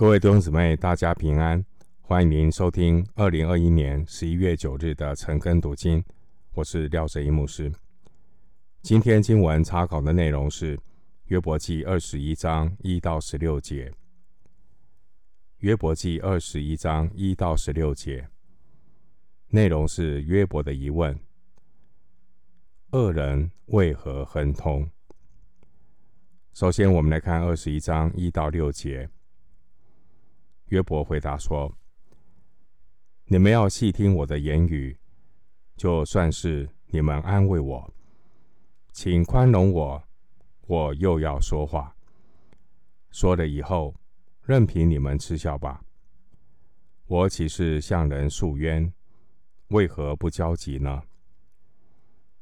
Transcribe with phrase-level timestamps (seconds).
[0.00, 1.62] 各位弟兄姊妹，大家平安！
[2.00, 6.02] 欢迎您收听二零二一年十一月九日的晨更读经，
[6.54, 7.70] 我是廖哲一牧师。
[8.80, 10.80] 今天经文查考的内容是
[11.26, 13.92] 约伯记二十一章一到十六节。
[15.58, 18.26] 约伯记二十一章一到十六节，
[19.48, 21.14] 内容是约伯的疑问：
[22.92, 24.88] 恶人为何亨通？
[26.54, 29.06] 首先，我们来看二十一章一到六节。
[30.70, 31.76] 约伯回答说
[33.26, 34.96] ：“你们要细听我的言语，
[35.76, 37.92] 就算是你们安慰我，
[38.92, 40.04] 请宽容我，
[40.68, 41.96] 我又要说话。
[43.10, 43.96] 说了以后，
[44.42, 45.84] 任凭你们嗤笑吧。
[47.06, 48.92] 我岂是向人诉冤？
[49.70, 51.02] 为何不焦急呢？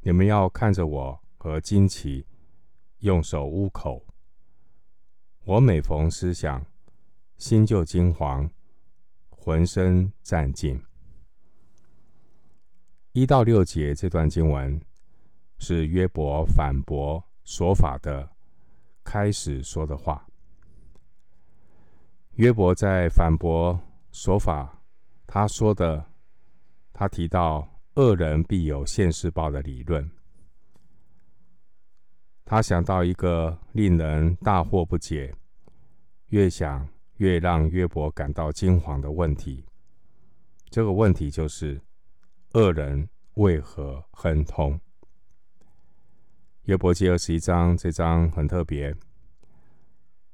[0.00, 2.26] 你们要看着我和惊奇，
[2.98, 4.04] 用手捂口。
[5.44, 6.62] 我每逢思想。”
[7.38, 8.50] 心就惊惶，
[9.30, 10.80] 浑身战尽。
[13.12, 14.80] 一到六节这段经文
[15.58, 18.28] 是约伯反驳说法的
[19.02, 20.26] 开始说的话。
[22.34, 23.80] 约伯在反驳
[24.12, 24.82] 说法，
[25.26, 26.04] 他说的，
[26.92, 30.08] 他提到恶人必有现世报的理论。
[32.44, 35.34] 他想到一个令人大惑不解，
[36.28, 36.88] 越想。
[37.18, 39.64] 越让约伯感到惊惶的问题，
[40.70, 41.80] 这个问题就是：
[42.54, 44.80] 恶人为何亨通？
[46.64, 48.94] 约伯记二十一章这章很特别，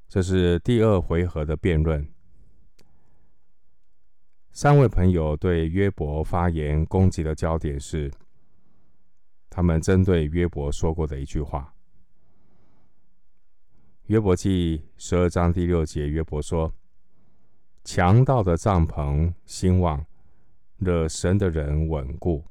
[0.08, 2.06] 这是第二回合的辩论。
[4.52, 8.12] 三位朋友对约伯发言攻击的焦点是，
[9.50, 11.73] 他们针对约伯说过的一句话。
[14.08, 16.70] 约伯记十二章第六节，约伯说
[17.84, 20.04] ：“强盗的帐篷兴旺，
[20.76, 22.44] 惹神的人稳固。”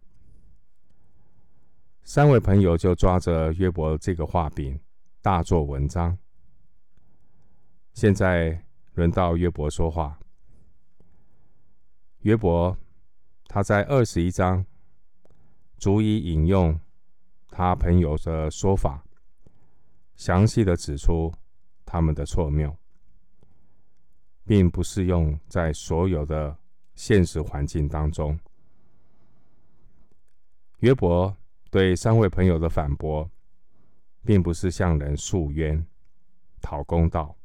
[2.02, 4.80] 三位朋友就抓着约伯这个话柄，
[5.22, 6.18] 大做文章。
[7.94, 8.66] 现在
[8.96, 10.20] 轮到约伯说话。
[12.22, 12.75] 约伯
[13.46, 14.66] 他在二十一章
[15.78, 16.80] 逐一引用
[17.50, 19.06] 他朋友的说法，
[20.16, 21.31] 详细的指出。
[21.94, 22.76] 他们的错谬，
[24.44, 26.58] 并不适用在所有的
[26.96, 28.36] 现实环境当中。
[30.80, 31.38] 约伯
[31.70, 33.30] 对三位朋友的反驳，
[34.26, 35.86] 并不是向人诉冤、
[36.64, 37.38] 讨公道，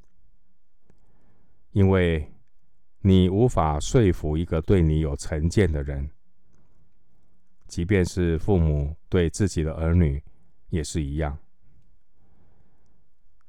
[1.73, 2.27] 因为
[3.01, 6.11] 你无法说服一个对你有成见的人，
[7.67, 10.25] 即便是父母对自己的儿女
[10.71, 11.39] 也是一样。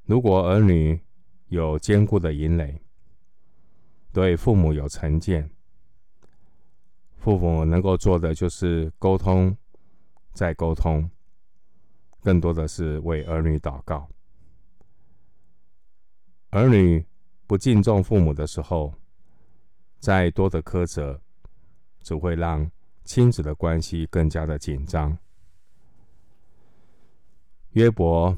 [0.10, 1.00] 如果儿女
[1.50, 2.82] 有坚固的营垒，
[4.12, 5.48] 对父母有成见，
[7.20, 9.56] 父母能够做的就是沟通，
[10.34, 11.08] 再沟通，
[12.24, 14.10] 更多的是为儿女祷告。
[16.50, 17.06] 儿女
[17.46, 18.92] 不敬重父母的时候，
[20.00, 21.22] 再多的苛责，
[22.02, 22.68] 只会让
[23.04, 25.16] 亲子的关系更加的紧张。
[27.74, 28.36] 约伯。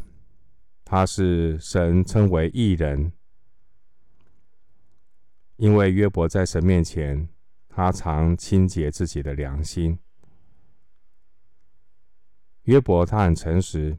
[0.91, 3.13] 他是神称为义人，
[5.55, 7.29] 因为约伯在神面前，
[7.69, 9.97] 他常清洁自己的良心。
[12.63, 13.97] 约伯他很诚实，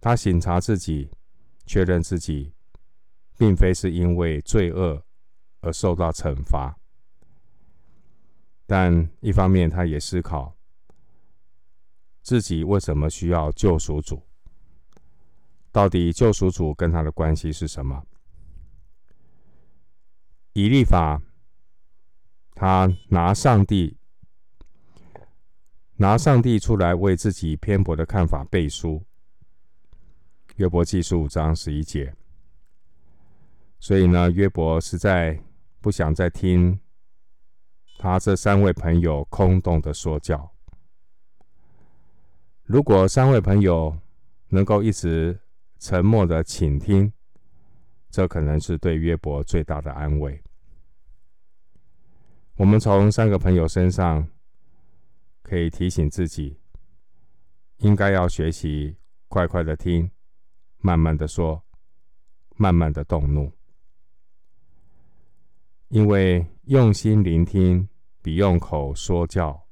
[0.00, 1.10] 他省察自己，
[1.66, 2.54] 确认自己
[3.36, 5.04] 并非是因为罪恶
[5.60, 6.78] 而受到惩罚，
[8.64, 10.56] 但一方面他也思考
[12.22, 14.29] 自己为什么需要救赎主。
[15.72, 18.04] 到底救赎主跟他的关系是什么？
[20.52, 21.22] 以利法，
[22.54, 23.96] 他拿上帝
[25.96, 29.04] 拿上帝出来为自己偏颇的看法背书。
[30.56, 32.14] 约伯记十五章十一节。
[33.78, 35.40] 所以呢，约伯实在
[35.80, 36.78] 不想再听
[37.98, 40.52] 他这三位朋友空洞的说教。
[42.64, 43.96] 如果三位朋友
[44.48, 45.40] 能够一直
[45.80, 47.10] 沉默的倾听，
[48.10, 50.38] 这可能是对约伯最大的安慰。
[52.56, 54.28] 我们从三个朋友身上
[55.42, 56.60] 可以提醒自己，
[57.78, 58.94] 应该要学习
[59.28, 60.10] 快快的听，
[60.80, 61.64] 慢慢的说，
[62.56, 63.50] 慢慢的动怒，
[65.88, 67.88] 因为用心聆听
[68.20, 69.66] 比用口说教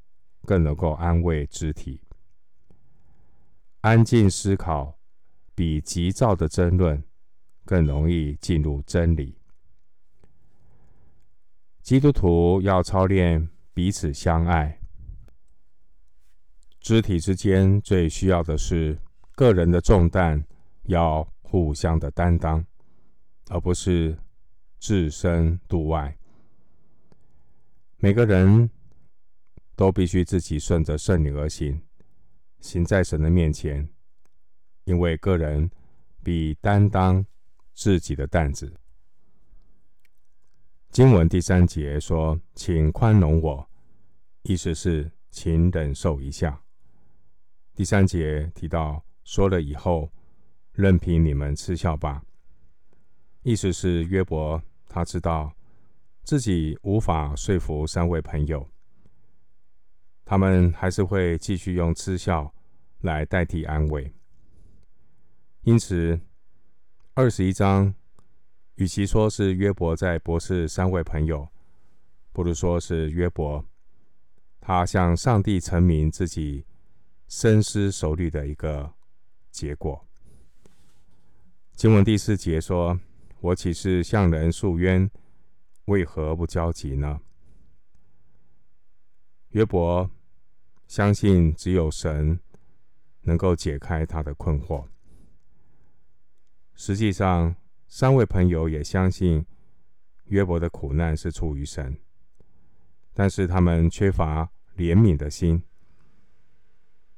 [0.46, 2.00] 更能够安慰肢体，
[3.82, 4.97] 安静思考。
[5.58, 7.02] 比急躁的争论
[7.64, 9.36] 更容易进入真理。
[11.82, 14.78] 基督徒要操练彼此相爱。
[16.78, 18.96] 肢体之间最需要的是
[19.32, 20.46] 个人的重担
[20.84, 22.64] 要互相的担当，
[23.48, 24.16] 而不是
[24.78, 26.16] 置身度外。
[27.96, 28.70] 每个人
[29.74, 31.82] 都必须自己顺着圣灵而行，
[32.60, 33.88] 行在神的面前，
[34.88, 35.70] 因为个人
[36.24, 37.22] 比担当
[37.74, 38.72] 自己的担子。
[40.90, 43.68] 经文第三节说：“请宽容我”，
[44.44, 46.58] 意思是请忍受一下。
[47.74, 50.10] 第三节提到说了以后，
[50.72, 52.22] 任凭你们嗤笑吧，
[53.42, 55.52] 意思是约伯他知道
[56.22, 58.66] 自己无法说服三位朋友，
[60.24, 62.50] 他们还是会继续用嗤笑
[63.02, 64.10] 来代替安慰。
[65.68, 66.18] 因此，
[67.12, 67.94] 二十一章。
[68.76, 71.46] 与其说是约伯在博士三位朋友，
[72.32, 73.62] 不如说是约伯
[74.62, 76.64] 他向上帝陈明自己
[77.26, 78.94] 深思熟虑的一个
[79.50, 80.02] 结果。
[81.72, 82.98] 经文第四节说
[83.40, 85.10] ：“我岂是向人诉冤，
[85.84, 87.20] 为何不焦急呢？”
[89.52, 90.10] 约伯
[90.86, 92.40] 相信只有神
[93.20, 94.86] 能够解开他的困惑。
[96.80, 97.56] 实际上，
[97.88, 99.44] 三位朋友也相信
[100.26, 101.98] 约伯的苦难是出于神，
[103.12, 105.60] 但是他们缺乏怜悯的心，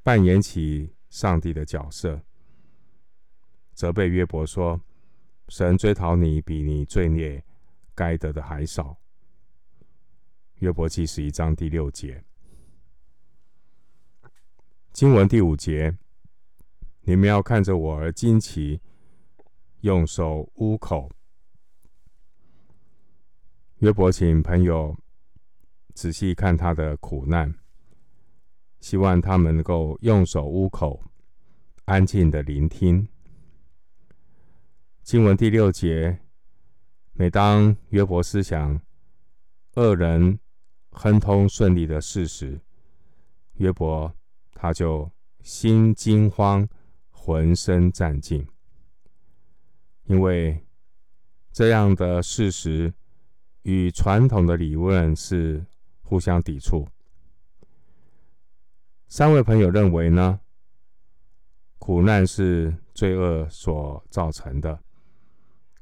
[0.03, 2.23] 扮演起上帝的角色，
[3.75, 4.81] 责备约伯说
[5.49, 7.45] ：“神追讨你比你罪孽
[7.95, 8.97] 该得的还少。”
[10.61, 12.25] 约伯记十一章第六节，
[14.91, 15.99] 经文第五节，
[17.03, 18.81] 你们要看着我而惊奇。
[19.81, 21.11] 用手捂口。
[23.79, 24.95] 约伯请朋友
[25.95, 27.55] 仔细看他的苦难，
[28.81, 31.03] 希望他们能够用手捂口，
[31.87, 33.09] 安静的聆听。
[35.03, 36.21] 经文第六节，
[37.15, 38.81] 每当约伯思想
[39.77, 40.39] 恶人
[40.91, 42.61] 亨通顺利的事时，
[43.55, 44.15] 约伯
[44.53, 45.11] 他就
[45.43, 46.69] 心惊慌，
[47.09, 48.47] 浑身战兢。
[50.05, 50.65] 因为
[51.53, 52.93] 这样的事实
[53.63, 55.65] 与传统的理论是
[56.03, 56.89] 互相抵触。
[59.09, 60.41] 三位朋友认为呢，
[61.79, 64.81] 苦难是罪恶所造成的，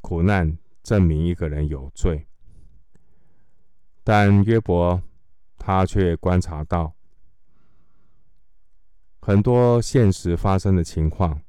[0.01, 2.27] 苦难证明一个人有罪。
[4.03, 5.03] 但约伯
[5.59, 6.95] 他却观察到
[9.21, 11.43] 很多现实发生的情况。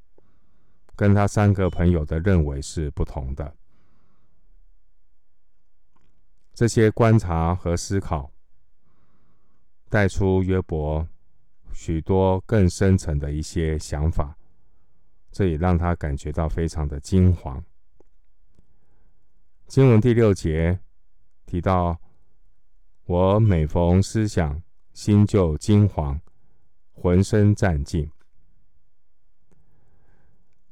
[0.99, 3.55] 跟他三个朋友的认为是不同的。
[6.53, 8.29] 这些观察和思考
[9.87, 11.07] 带出约伯
[11.71, 14.35] 许多更深层的一些想法，
[15.31, 17.63] 这也让他感觉到非常的惊惶。
[19.67, 20.81] 经文第六节
[21.45, 21.97] 提到
[23.07, 24.61] ：“我每逢思想，
[24.91, 26.19] 心就惊惶，
[26.91, 28.09] 浑身战兢。”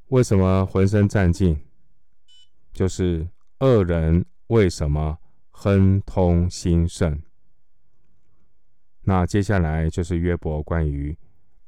[0.09, 1.57] 为什么浑身战兢？
[2.71, 3.27] 就是
[3.59, 5.17] 恶人为什么
[5.51, 7.21] 亨通兴盛？
[9.01, 11.17] 那接下来就是约伯关于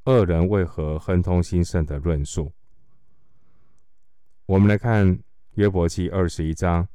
[0.06, 2.54] 恶人为何亨通兴盛的论述。
[4.46, 5.22] 我们来看
[5.56, 6.88] 约伯记二十一章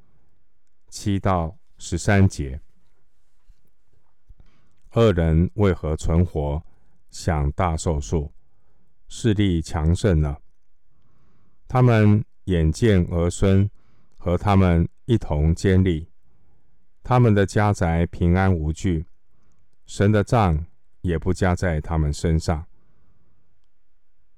[0.89, 2.63] 七到十三节：
[4.93, 6.63] 恶人为何存活，
[7.11, 8.33] 享大寿数，
[9.09, 10.39] 势力强盛呢？
[11.67, 13.69] 他们眼见儿孙
[14.17, 16.09] 和他们一同坚立，
[17.03, 19.07] 他们的家宅平安无惧，
[19.87, 20.65] 神的杖
[21.01, 22.65] 也不加在他们身上。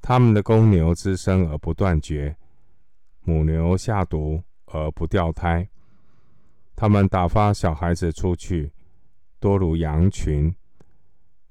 [0.01, 2.37] 他们的公牛滋生而不断绝，
[3.23, 5.69] 母牛下犊而不掉胎。
[6.75, 8.73] 他们打发小孩子出去，
[9.41, 10.55] 多如羊群。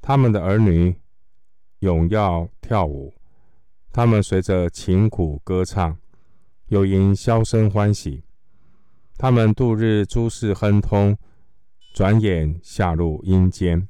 [0.01, 0.95] 他们的儿女
[1.81, 3.13] 踊跃跳舞。
[3.95, 5.97] 他们随着琴鼓歌唱，
[6.67, 8.25] 又因箫声欢喜。
[9.15, 11.17] 他们度日诸事亨通，
[11.93, 13.87] 转眼下入阴间。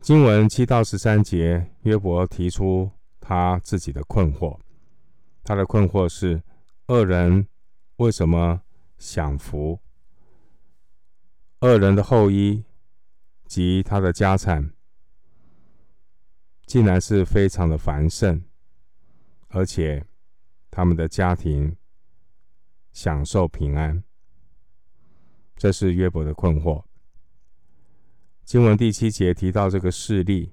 [0.00, 2.88] 经文七到十三节，约伯提出
[3.18, 4.56] 他自己的困惑。
[5.42, 6.40] 他的困惑是：
[6.86, 7.48] 恶人
[7.96, 8.60] 为什么
[8.96, 9.80] 享福？
[11.62, 12.62] 恶人的后裔
[13.48, 14.73] 及他的家产。
[16.66, 18.42] 竟然是非常的繁盛，
[19.48, 20.04] 而且
[20.70, 21.76] 他们的家庭
[22.92, 24.02] 享受平安。
[25.56, 26.82] 这是约伯的困惑。
[28.44, 30.52] 经文第七节提到这个势力，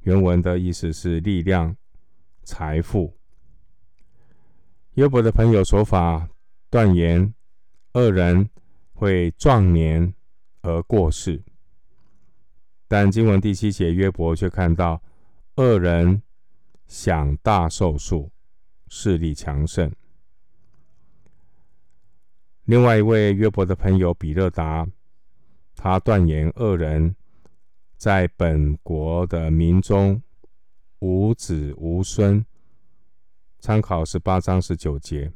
[0.00, 1.76] 原文的意思是力量、
[2.44, 3.16] 财富。
[4.94, 6.28] 约伯的朋友说法
[6.70, 7.34] 断言，
[7.94, 8.48] 恶人
[8.92, 10.14] 会壮年
[10.60, 11.42] 而过世，
[12.86, 15.02] 但经文第七节约伯却看到
[15.56, 16.22] 恶人
[16.86, 18.30] 享大寿数，
[18.88, 19.92] 势力强盛。
[22.64, 24.86] 另外一位约伯的朋友比勒达。
[25.74, 27.16] 他断言恶人
[27.96, 30.22] 在本国的民中
[31.00, 32.44] 无子无孙，
[33.58, 35.32] 参考十八章十九节。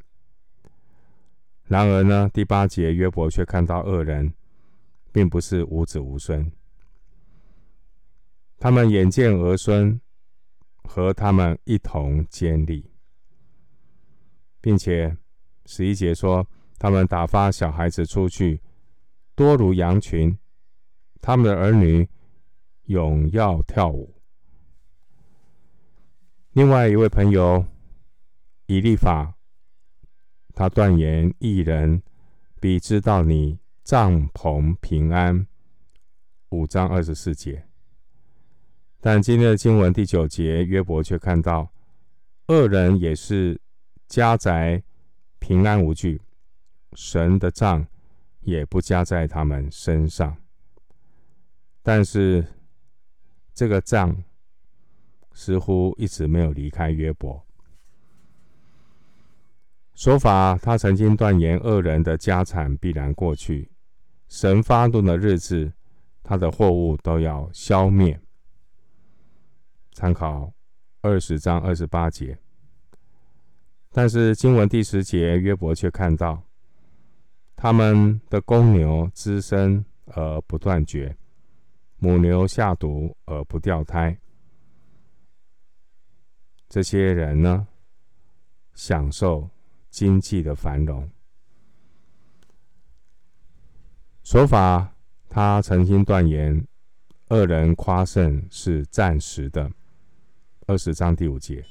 [1.65, 4.33] 然而呢，第八节约伯却看到恶人
[5.11, 6.53] 并不是无子无孙，
[8.59, 10.01] 他们眼见儿孙
[10.87, 12.91] 和他们一同建立，
[14.61, 15.17] 并且
[15.67, 16.47] 十一节说
[16.79, 18.61] 他们打发小孩子出去。
[19.35, 20.39] 多如羊群，
[21.21, 22.09] 他们的儿女
[22.87, 24.15] 踊跃跳舞。
[26.53, 27.67] 另外一位朋友
[28.65, 29.35] 以利法，
[30.55, 32.03] 他断言一人
[32.59, 35.47] 必知道你帐篷平安。
[36.49, 37.66] 五章二十四节。
[39.09, 41.71] 但今天的经文第九节，约伯却看到
[42.49, 43.57] 恶人也是
[44.09, 44.83] 家宅
[45.39, 46.21] 平安无惧，
[46.95, 47.87] 神的账。
[48.41, 50.37] 也不加在他们身上，
[51.83, 52.45] 但是
[53.55, 54.25] 这个账
[55.33, 57.45] 似乎一直没有离开约伯。
[59.95, 63.71] 说法他曾经断言恶人的家产必然过去，
[64.29, 65.73] 神发怒的日子，
[66.25, 68.21] 他的货物都要消灭。
[69.97, 70.53] 参考
[71.01, 72.39] 二十章二十八节，
[73.93, 76.43] 但是经文第十节，约伯却看到。
[77.57, 81.17] 他们的公牛滋生而不断绝，
[81.97, 84.19] 母牛下犊而不掉胎。
[86.69, 87.67] 这些人呢，
[88.75, 89.49] 享受
[89.89, 91.11] 经济的繁荣。
[94.23, 94.95] 说法
[95.31, 96.69] 他曾经断言，
[97.31, 99.73] 恶人夸胜是暂时的。
[100.69, 101.65] 二十章第五节，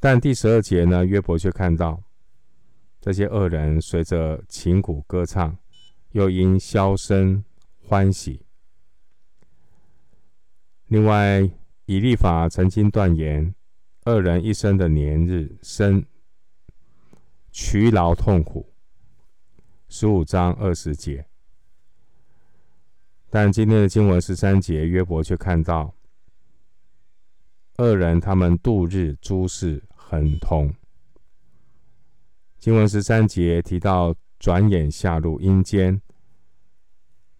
[0.00, 2.02] 但第十二节呢，约伯却看到。
[2.98, 5.58] 这些恶人随着琴鼓歌唱，
[6.12, 7.44] 又因箫声
[7.84, 8.46] 欢喜。
[10.86, 11.50] 另外，
[11.84, 13.54] 以立法曾经断言，
[14.04, 16.02] 恶人一生的年日生
[17.50, 18.72] 劬劳痛苦。
[19.88, 21.26] 十五章二十节。
[23.28, 25.94] 但今天的经文十三节，约伯却看到
[27.82, 30.72] 恶人他们度日诸事亨通。
[32.60, 36.00] 经文十三节提到转眼下入阴间，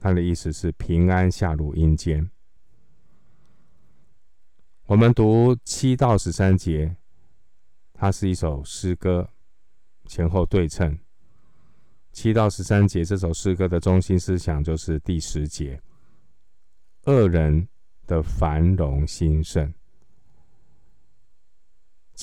[0.01, 2.29] 他的意思是平安下入阴间。
[4.87, 6.97] 我们读七到十三节，
[7.93, 9.31] 它是一首诗歌，
[10.07, 10.99] 前后对称。
[12.11, 15.81] 七到十三节这首诗歌的中心思想就是第十节，
[17.05, 17.69] 恶人
[18.09, 19.73] 的繁荣兴盛。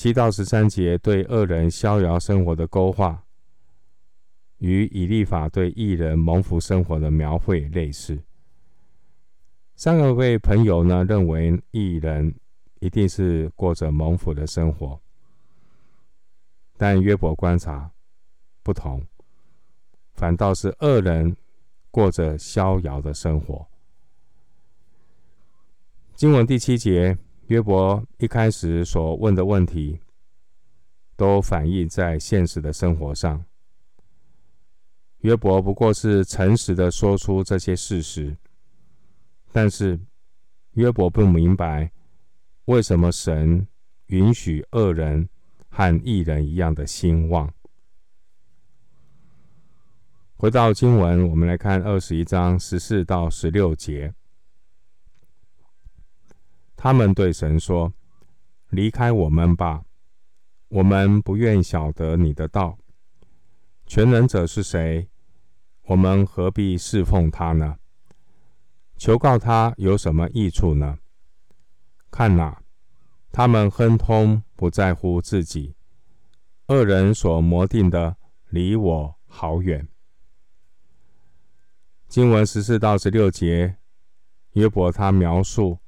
[0.00, 3.22] 七到十三节对恶人逍遥生活的勾画，
[4.56, 8.18] 与以利法对义人蒙福生活的描绘类似。
[9.76, 12.34] 三个位朋友呢，认为义人
[12.78, 14.98] 一定是过着蒙福的生活，
[16.78, 17.90] 但约伯观察
[18.62, 19.06] 不同，
[20.14, 21.36] 反倒是恶人
[21.90, 23.68] 过着逍遥的生活。
[26.14, 27.18] 经文第七节。
[27.50, 29.98] 约伯一开始所问的问题，
[31.16, 33.44] 都反映在现实的生活上。
[35.22, 38.36] 约伯不过是诚实的说出这些事实，
[39.50, 39.98] 但是
[40.74, 41.90] 约伯不明白
[42.66, 43.66] 为什么神
[44.06, 45.28] 允许恶人
[45.68, 47.52] 和异人一样的兴旺。
[50.36, 54.14] 回到经文，我们来看二十一章十四到十六节。
[56.82, 57.92] 他们对神说
[58.70, 59.84] ：“离开我们吧，
[60.68, 62.78] 我们不愿晓得你的道。
[63.86, 65.10] 全能者是谁？
[65.82, 67.76] 我们何必侍奉他呢？
[68.96, 71.00] 求告他有什么益处呢？
[72.10, 72.62] 看哪，
[73.30, 75.74] 他们亨通不在乎自己，
[76.68, 78.16] 恶人所谋定的
[78.48, 79.86] 离我好远。”
[82.08, 83.76] 经文十四到十六节，
[84.52, 85.79] 约伯他描述。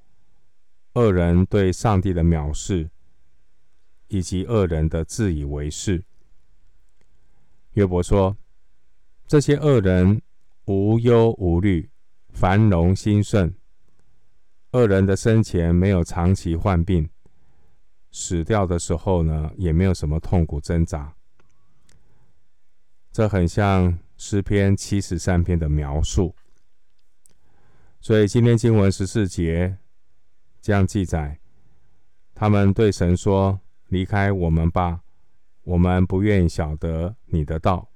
[0.95, 2.91] 恶人对上帝的藐视，
[4.09, 6.05] 以及恶人的自以为是。
[7.73, 8.37] 约伯说
[9.27, 10.21] ：“这些恶人
[10.67, 11.89] 无忧无虑，
[12.29, 13.55] 繁荣兴盛。
[14.73, 17.09] 恶人的生前没有长期患病，
[18.11, 21.15] 死掉的时候呢，也没有什么痛苦挣扎。
[23.11, 26.35] 这很像诗篇七十三篇的描述。
[28.01, 29.79] 所以今天经文十四节
[30.63, 31.41] 这样记载：
[32.35, 35.03] 他们对神说：“离开我们吧，
[35.65, 37.91] 我们不愿晓得你的道。”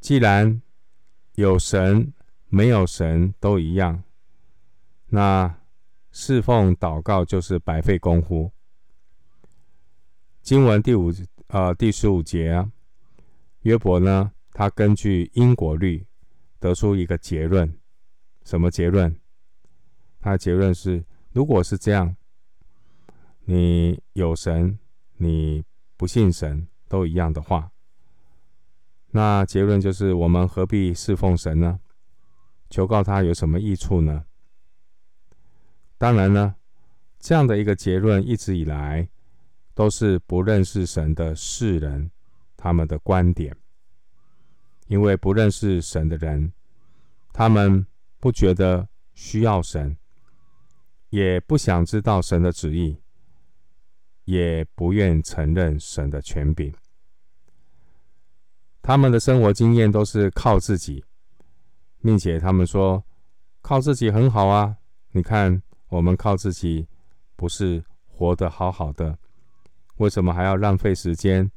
[0.00, 0.62] 既然
[1.34, 2.14] 有神，
[2.48, 4.02] 没有神都一样。
[5.08, 5.60] 那
[6.10, 8.50] 侍奉祷告就是白费功夫。
[10.40, 11.12] 经文第五
[11.48, 12.72] 呃第十五节啊，
[13.60, 16.06] 约伯呢，他根据因果律
[16.58, 17.78] 得出一个结论，
[18.44, 19.14] 什么结论？
[20.28, 22.14] 他的结论是：如果是这样，
[23.46, 24.78] 你有神，
[25.16, 25.64] 你
[25.96, 27.70] 不信神，都一样的话，
[29.12, 31.80] 那结论就是我们何必侍奉神呢？
[32.68, 34.26] 求告他有什么益处呢？
[35.96, 36.56] 当然呢，
[37.18, 39.08] 这样的一个结论一直以来
[39.72, 42.10] 都是不认识神的世人
[42.54, 43.56] 他们的观点，
[44.88, 46.52] 因为不认识神的人，
[47.32, 47.86] 他们
[48.20, 49.96] 不觉得需要神，
[51.10, 52.98] 也不想知道神的旨意，
[54.24, 56.74] 也不愿承认神的权柄。
[58.82, 61.04] 他们的生活经验都是靠自己，
[62.02, 63.04] 并且他们说
[63.60, 64.76] 靠自己很好啊，
[65.12, 65.62] 你看。
[65.90, 66.86] 我们靠自己，
[67.34, 69.18] 不是活得好好的，
[69.96, 71.50] 为什么还要浪费时间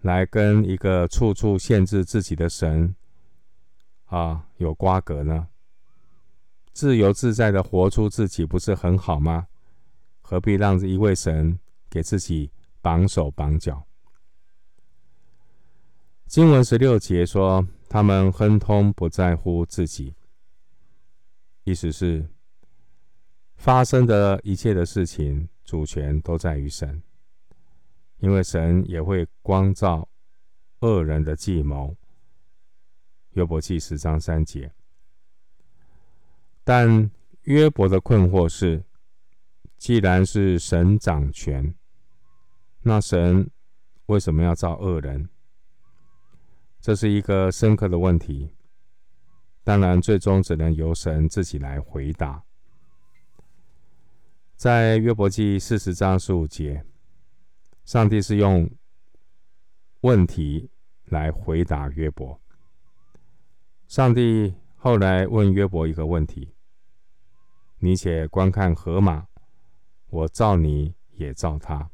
[0.00, 2.96] 来跟一个处处限制自己的神
[4.06, 5.46] 啊有瓜葛呢？
[6.72, 9.46] 自由自在的活出自己，不是很好吗？
[10.20, 11.58] 何必让一位神
[11.88, 12.50] 给自己
[12.80, 13.86] 绑手绑脚？
[16.26, 20.14] 经文十六节说，他们亨通不在乎自己，
[21.64, 22.28] 意思是。
[23.56, 27.02] 发生的一切的事情，主权都在于神，
[28.16, 30.08] 因为神也会光照
[30.78, 31.94] 恶人的计谋。
[33.32, 34.72] 约伯记十章三节。
[36.72, 37.10] 但
[37.46, 38.84] 约伯的困惑是：
[39.76, 41.74] 既然是神掌权，
[42.82, 43.50] 那神
[44.06, 45.28] 为什么要造恶人？
[46.80, 48.54] 这是一个深刻的问题。
[49.64, 52.40] 当然，最终只能由神自己来回答。
[54.54, 56.84] 在约伯记四十章十五节，
[57.84, 58.70] 上帝是用
[60.02, 60.70] 问题
[61.06, 62.40] 来回答约伯。
[63.88, 66.54] 上帝后来问约伯一个问题
[67.80, 69.26] ：“你且观看河马，
[70.08, 71.90] 我造你也造他。”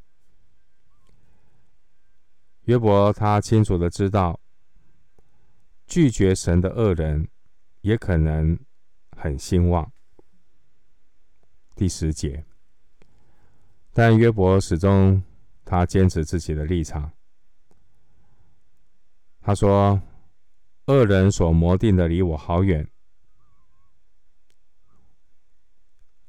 [2.64, 4.40] 约伯他清楚的知道，
[5.86, 7.28] 拒绝神的恶人
[7.80, 8.58] 也可能
[9.16, 9.92] 很兴旺。
[11.76, 12.44] 第十节。
[13.92, 15.22] 但约伯始终，
[15.64, 17.12] 他坚持自己的立场。
[19.40, 20.02] 他说
[20.86, 22.90] ：“恶人所谋定的离我好远。”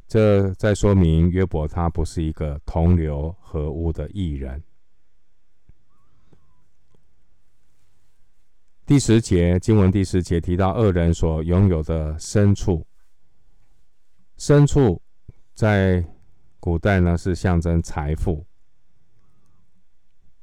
[0.07, 4.63] 这在说明约伯他不是一个同流合污的艺人。
[8.85, 12.85] 第十节经文第十节提到恶人所拥有的牲畜，
[14.37, 15.01] 牲畜
[15.53, 16.05] 在。
[16.59, 18.45] 古代呢，是象征财富。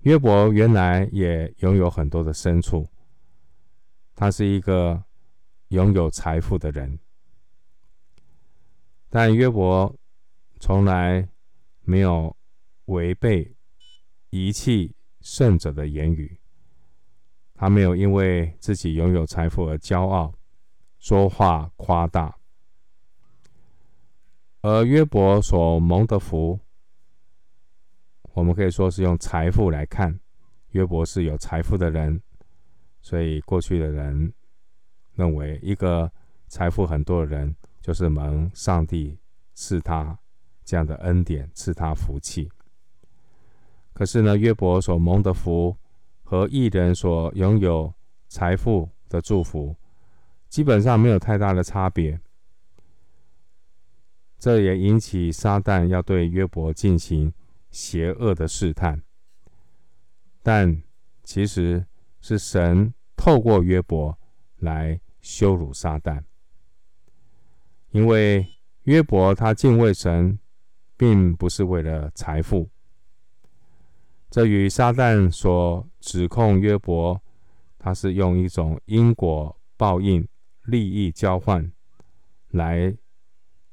[0.02, 2.88] 约伯原来也拥有很多的牲畜，
[4.14, 5.04] 他是一个
[5.68, 6.98] 拥有财富的人。
[9.16, 9.94] 但约伯
[10.58, 11.28] 从来
[11.82, 12.36] 没有
[12.86, 13.54] 违背
[14.30, 16.36] 遗弃圣者的言语，
[17.54, 20.34] 他没有因为自己拥有财富而骄傲，
[20.98, 22.36] 说话夸大。
[24.62, 26.58] 而约伯所蒙的福，
[28.32, 30.18] 我们可以说是用财富来看，
[30.70, 32.20] 约伯是有财富的人，
[33.00, 34.34] 所以过去的人
[35.14, 36.10] 认为一个
[36.48, 39.18] 财富很多的人就是蒙上帝
[39.52, 40.18] 赐他
[40.64, 42.50] 这样的恩典，赐他福气。
[43.92, 45.76] 可是呢，约伯所蒙的福
[46.22, 47.92] 和义人所拥有
[48.26, 49.76] 财富的祝福，
[50.48, 52.18] 基本上没有太大的差别。
[54.38, 57.34] 这也引起撒旦要对约伯进行
[57.70, 59.02] 邪恶的试探，
[60.42, 60.82] 但
[61.22, 61.84] 其实
[62.22, 64.18] 是神透过约伯
[64.56, 66.22] 来羞辱撒旦，
[67.94, 68.44] 因为
[68.82, 70.36] 约伯他敬畏神，
[70.96, 72.68] 并不是为了财富。
[74.28, 77.22] 这与撒旦所指控约伯
[77.78, 80.26] 他是用一种因果报应、
[80.64, 81.70] 利益交换
[82.48, 82.92] 来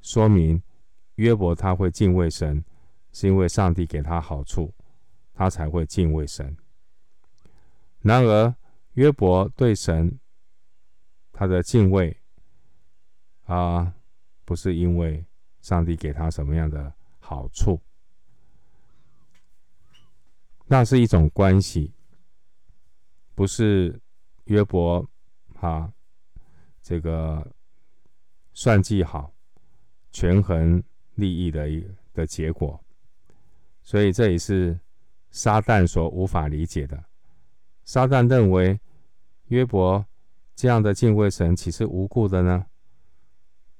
[0.02, 0.62] 说明
[1.16, 2.64] 约伯他会敬畏神，
[3.12, 4.72] 是因为上帝给他好处，
[5.34, 6.56] 他才会敬畏神。
[8.02, 8.56] 然而，
[8.94, 10.20] 约伯对神
[11.32, 12.16] 他的敬畏
[13.46, 13.96] 啊，
[14.46, 15.26] 不是因为
[15.62, 17.80] 上帝给他什么样的好处，
[20.68, 21.94] 那是一种关系。
[23.34, 24.00] 不是
[24.46, 25.10] 约伯，
[25.56, 25.92] 哈，
[26.82, 27.56] 这个
[28.54, 29.34] 算计好、
[30.12, 30.84] 权衡
[31.16, 32.80] 利益的一的结果，
[33.82, 34.80] 所以这也是
[35.32, 37.04] 撒旦所无法理解的。
[37.84, 38.80] 撒旦认为
[39.48, 40.06] 约伯
[40.56, 42.68] 这样的敬畏神岂是无故的呢？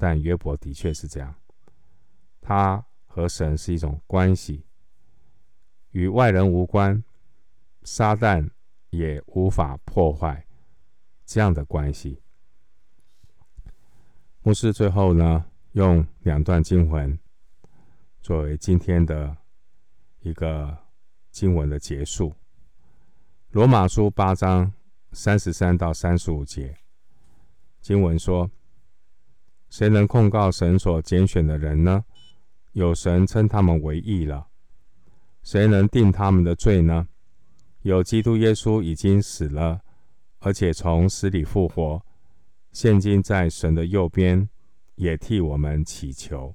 [0.02, 1.36] 但约伯的确是这样，
[2.42, 4.66] 他和神是一种关系，
[5.92, 7.04] 与外人无关。
[7.84, 8.50] 撒旦。
[8.92, 10.46] 也无法破坏
[11.26, 12.22] 这样的关系。
[14.42, 17.18] 牧师最后呢，用两段经文
[18.22, 19.38] 作为今天的
[20.20, 20.78] 一个
[21.30, 22.34] 经文的结束。
[23.52, 24.74] 罗马书八章
[25.14, 26.76] 三十三到三十五节
[27.80, 28.52] 经文说
[29.72, 32.04] ：“谁能控告神所拣选的人呢？
[32.74, 34.48] 有神称他们为义了。
[35.42, 37.08] 谁能定他们的罪呢？”
[37.82, 39.82] 有基督耶稣已经死了，
[40.40, 42.06] 而且从死里复活，
[42.72, 44.50] 现今在神的右边，
[44.96, 46.54] 也替我们祈求。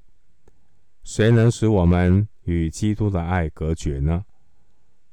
[1.02, 4.24] 谁能使我们与基督的爱隔绝呢？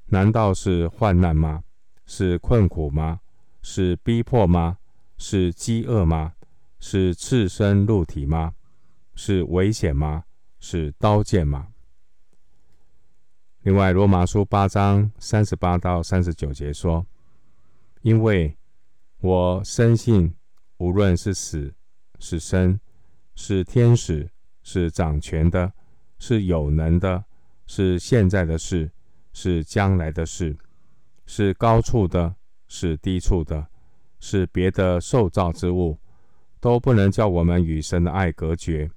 [0.08, 1.64] 难道是患难吗？
[2.06, 3.22] 是困苦吗？
[3.62, 4.78] 是逼迫吗？
[5.18, 6.34] 是饥饿吗？
[6.86, 8.56] 是赤身露体吗？
[9.16, 10.26] 是危险吗？
[10.60, 11.70] 是刀剑吗？
[13.62, 17.08] 另外，《罗马书》八章三十八到三十九节说
[18.04, 18.58] ：“因为
[19.22, 20.36] 我深信，
[20.76, 21.74] 无论是死
[22.20, 22.78] 是生，
[23.34, 24.30] 是天使，
[24.62, 25.72] 是掌权的，
[26.20, 27.24] 是有能的，
[27.66, 28.92] 是现在的事，
[29.32, 30.58] 是将来的事，
[31.26, 32.36] 是高处的，
[32.68, 33.70] 是低处的，
[34.20, 35.98] 是别的受造之物，
[36.64, 38.90] 都不能叫我们与神的爱隔绝。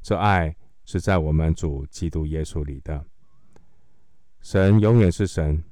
[0.00, 0.56] 这爱
[0.86, 3.04] 是在我们主基督耶稣里的。”
[4.40, 5.62] 神永远是神，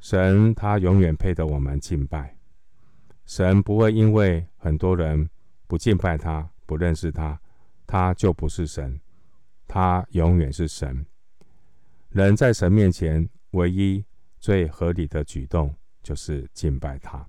[0.00, 2.38] 神他永远配得我们敬拜。
[3.26, 5.28] 神不会因为很多人
[5.66, 7.38] 不敬拜他、不认识他，
[7.86, 8.98] 他就不是神。
[9.68, 11.04] 他永远是神。
[12.08, 14.02] 人在神面前唯一
[14.40, 17.28] 最合理的举动就是敬拜他。